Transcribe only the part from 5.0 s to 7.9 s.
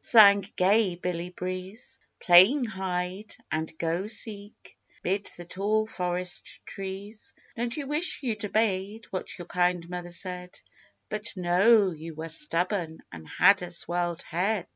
'Mid the tall forest trees. "Don't you